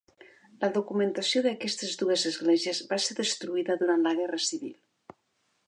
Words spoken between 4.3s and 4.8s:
civil.